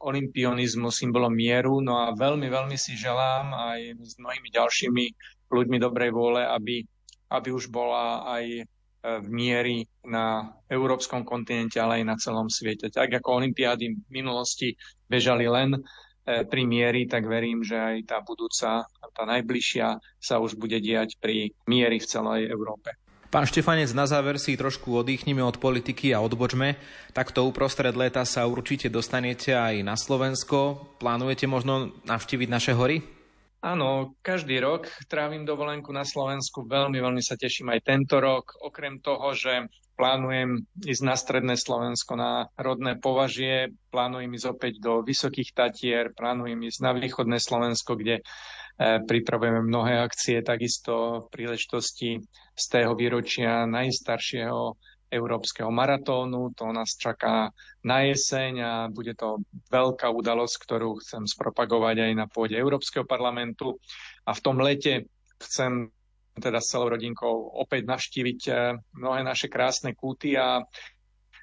[0.00, 1.84] olimpionizmu, symbolom mieru.
[1.84, 5.04] No a veľmi, veľmi si želám aj s mnohými ďalšími
[5.52, 6.82] ľuďmi dobrej vôle, aby,
[7.28, 8.62] aby už bola aj e,
[9.02, 12.88] v miery na európskom kontinente, ale aj na celom svete.
[12.88, 14.72] Tak ako olympiády v minulosti
[15.10, 15.80] bežali len e,
[16.46, 21.52] pri miery, tak verím, že aj tá budúca, tá najbližšia sa už bude diať pri
[21.66, 22.94] miery v celej Európe.
[23.30, 26.74] Pán Štefanec, na záver si trošku oddychneme od politiky a odbočme.
[27.14, 30.90] Takto uprostred leta sa určite dostanete aj na Slovensko.
[30.98, 33.06] Plánujete možno navštíviť naše hory?
[33.62, 36.66] Áno, každý rok trávim dovolenku na Slovensku.
[36.66, 38.58] Veľmi, veľmi sa teším aj tento rok.
[38.66, 45.06] Okrem toho, že plánujem ísť na stredné Slovensko, na rodné považie, plánujem ísť opäť do
[45.06, 48.26] Vysokých Tatier, plánujem ísť na východné Slovensko, kde
[48.80, 52.16] pripravujeme mnohé akcie, takisto príležitosti
[52.56, 56.54] z tého výročia najstaršieho európskeho maratónu.
[56.56, 57.50] To nás čaká
[57.82, 63.76] na jeseň a bude to veľká udalosť, ktorú chcem spropagovať aj na pôde Európskeho parlamentu.
[64.24, 65.10] A v tom lete
[65.42, 65.90] chcem
[66.38, 68.52] teda s celou rodinkou opäť navštíviť e,
[68.96, 70.62] mnohé naše krásne kúty a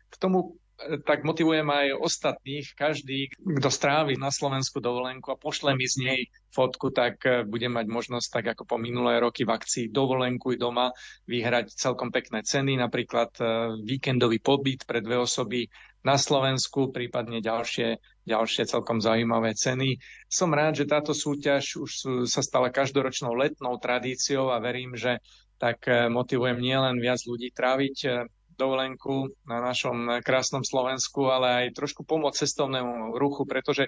[0.07, 2.77] k tomu tak motivujem aj ostatných.
[2.77, 6.19] Každý, kto strávi na Slovensku dovolenku a pošle mi z nej
[6.53, 10.93] fotku, tak eh, budem mať možnosť, tak ako po minulé roky v akcii dovolenku doma,
[11.25, 13.45] vyhrať celkom pekné ceny, napríklad eh,
[13.81, 15.65] víkendový pobyt pre dve osoby
[16.05, 17.97] na Slovensku, prípadne ďalšie,
[18.29, 19.97] ďalšie celkom zaujímavé ceny.
[20.29, 21.91] Som rád, že táto súťaž už
[22.29, 25.17] sa stala každoročnou letnou tradíciou a verím, že
[25.57, 32.01] tak eh, motivujem nielen viac ľudí tráviť dovolenku na našom krásnom Slovensku, ale aj trošku
[32.03, 33.87] pomôcť cestovnému ruchu, pretože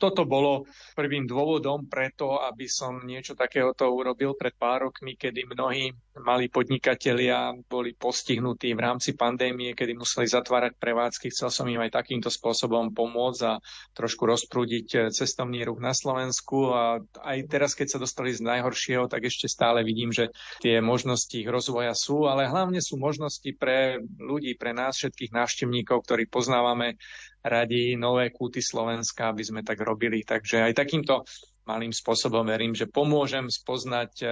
[0.00, 0.64] toto bolo
[0.96, 5.92] prvým dôvodom preto, aby som niečo takéhoto urobil pred pár rokmi, kedy mnohí
[6.24, 11.28] malí podnikatelia boli postihnutí v rámci pandémie, kedy museli zatvárať prevádzky.
[11.28, 13.60] Chcel som im aj takýmto spôsobom pomôcť a
[13.92, 16.72] trošku rozprúdiť cestovný ruch na Slovensku.
[16.72, 20.32] A aj teraz, keď sa dostali z najhoršieho, tak ešte stále vidím, že
[20.64, 26.04] tie možnosti ich rozvoja sú, ale hlavne sú možnosti pre ľudí, pre nás všetkých návštevníkov,
[26.08, 26.96] ktorí poznávame
[27.44, 30.24] radi nové kúty Slovenska, aby sme tak robili.
[30.24, 31.24] Takže aj takýmto
[31.68, 34.30] malým spôsobom verím, že pomôžem spoznať eh,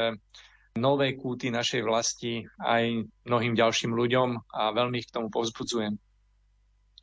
[0.78, 5.98] nové kúty našej vlasti aj mnohým ďalším ľuďom a veľmi ich k tomu povzbudzujem.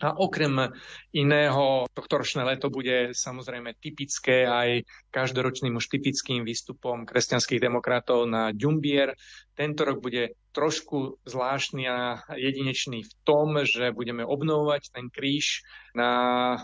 [0.03, 0.75] A okrem
[1.15, 8.51] iného, tohto ročné leto bude samozrejme typické aj každoročným už typickým výstupom kresťanských demokratov na
[8.51, 9.15] Ďumbier.
[9.55, 15.63] Tento rok bude trošku zvláštny a jedinečný v tom, že budeme obnovovať ten kríž
[15.95, 16.11] na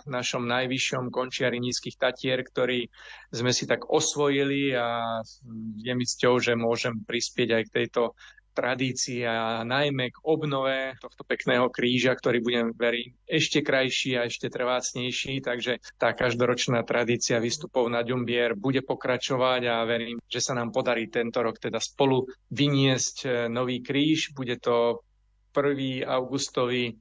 [0.04, 2.92] našom najvyššom končiari nízkych Tatier, ktorý
[3.32, 5.24] sme si tak osvojili a
[5.80, 8.16] je mi cťou, že môžem prispieť aj k tejto
[8.52, 14.52] tradícii a najmä k obnove tohto pekného kríža, ktorý budem veriť ešte krajší a ešte
[14.52, 20.76] trvácnejší, takže tá každoročná tradícia výstupov na Ďumbier bude pokračovať a verím, že sa nám
[20.76, 24.36] podarí tento rok teda spolu vyniesť e, nový kríž.
[24.36, 25.02] Bude to
[25.56, 26.08] 1.
[26.08, 26.94] augustový e,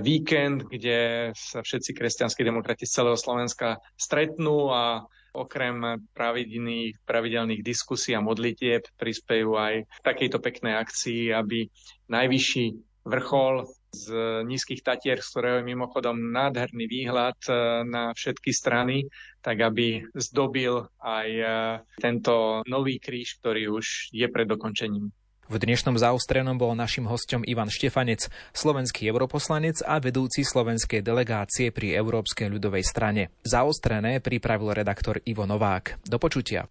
[0.00, 8.12] víkend, kde sa všetci kresťanskí demokrati z celého Slovenska stretnú a Okrem pravidelných, pravidelných diskusí
[8.14, 11.70] a modlitieb prispejú aj takejto peknej akcii, aby
[12.10, 12.66] najvyšší
[13.06, 14.06] vrchol z
[14.46, 17.52] nízkych tatier, z ktorého je mimochodom nádherný výhľad e,
[17.90, 19.10] na všetky strany,
[19.42, 21.46] tak aby zdobil aj e,
[21.98, 25.10] tento nový kríž, ktorý už je pred dokončením.
[25.50, 31.98] V dnešnom zaostrenom bol našim hostom Ivan Štefanec, slovenský europoslanec a vedúci slovenskej delegácie pri
[31.98, 33.34] Európskej ľudovej strane.
[33.42, 36.06] Zaostrené pripravil redaktor Ivo Novák.
[36.06, 36.70] Do počutia.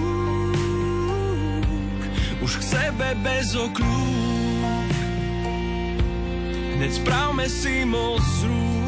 [2.41, 4.89] už k sebe bez okľúk.
[6.81, 8.80] Hneď správme si moc z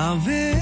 [0.00, 0.56] a vie,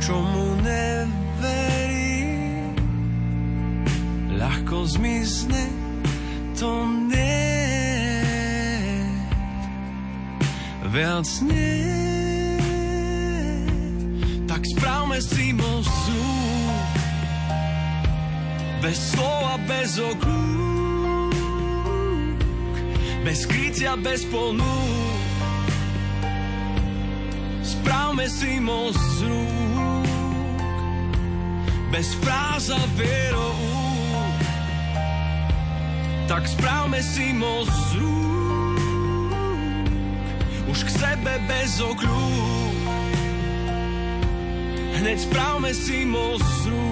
[0.00, 2.16] čomu neverí,
[4.40, 5.68] ľahko zmizne,
[6.56, 7.44] to nie,
[10.88, 11.92] viac nie.
[14.48, 16.24] Tak správme si mozu,
[18.80, 20.61] bez slova, bez oklúk,
[23.32, 25.16] bez krytia, bez ponúk.
[27.64, 30.04] Správme si moc z rúk,
[31.88, 33.56] bez fráz a vierou.
[36.28, 38.76] Tak správme si moc z rúk,
[40.68, 42.76] už k sebe bez okľúk.
[45.00, 46.91] Hneď správme si moc z rúk.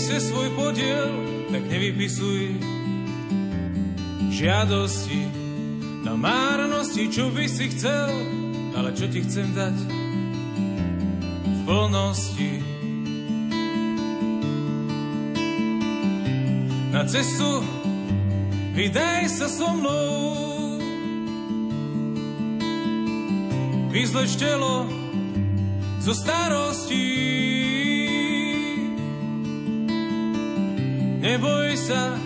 [0.00, 1.12] Nesie svoj podiel,
[1.52, 2.56] tak nevypisuj
[4.32, 5.28] žiadosti
[6.08, 8.08] na márnosti, čo by si chcel,
[8.80, 9.76] ale čo ti chcem dať
[11.44, 12.52] v plnosti.
[16.96, 17.60] Na cestu
[18.72, 20.80] vydaj sa so mnou,
[23.92, 24.88] vyzleč telo
[26.00, 27.49] zo starostí.
[31.30, 32.18] Neboj sa,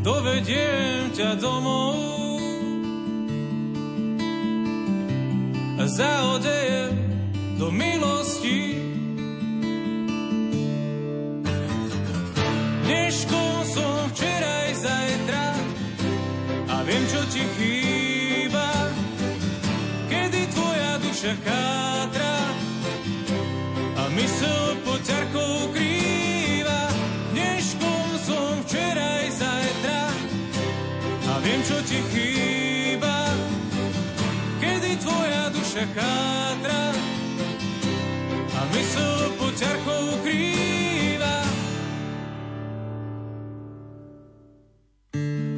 [0.00, 2.40] dovediem ťa domov
[5.76, 6.96] a zaodejem
[7.60, 8.80] do milosti.
[12.88, 15.46] Dneškom som včera aj zajtra
[16.72, 18.72] a viem, čo ti chýba,
[20.08, 22.36] kedy tvoja duša chátra
[24.00, 25.91] a mysel pod ťarkou krýva.
[31.92, 33.18] Ti chýba,
[34.56, 36.84] kedy tvoja duša chátra
[38.48, 41.36] a mysel pod ťarkou krýva.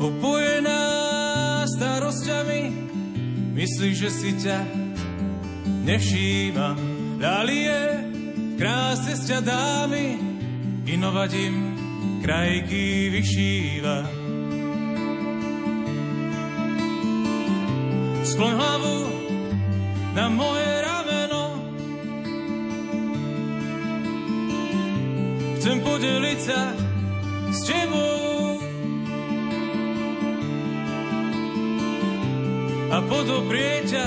[0.02, 0.82] Opojená
[1.70, 2.62] starosťami,
[3.54, 4.58] myslíš, že si ťa
[5.86, 6.76] nevšímam.
[7.22, 7.78] Dálie
[8.34, 10.18] v kráse z ťa dámy,
[10.82, 11.56] inovať im
[12.26, 14.23] krajky vyšíva.
[18.34, 18.98] Skloň hlavu
[20.18, 21.44] na moje rameno,
[25.54, 26.74] chcem podeliť sa
[27.54, 28.58] s tebou.
[32.90, 34.06] A podobrieť ťa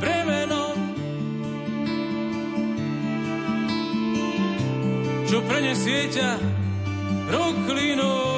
[0.00, 0.76] bremenom,
[5.28, 6.40] čo prenesie ťa
[7.28, 8.33] roklinou.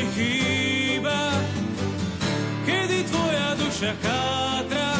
[0.00, 1.20] Ti chýba,
[2.64, 4.96] kedy tvoja duša chátra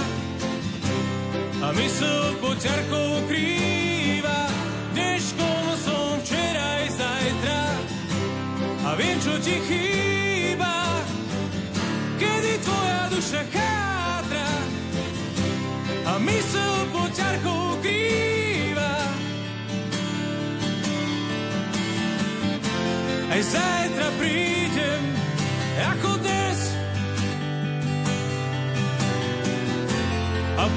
[1.64, 4.44] a mysl pod ťarkou krýva.
[4.92, 7.62] Dneškom som včera aj zajtra
[8.84, 10.76] a viem, čo ti chýba,
[12.20, 14.48] kedy tvoja duša chátra
[16.12, 18.92] a mysl pod ťarkou krýva.
[23.32, 24.59] Aj zajtra prídem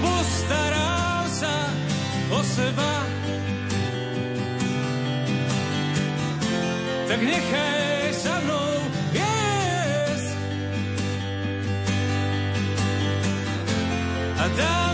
[0.04, 1.56] postarám sa
[2.36, 2.92] o seba.
[7.08, 8.74] Tak nechaj sa mnou
[9.16, 10.24] a
[14.44, 14.93] a dám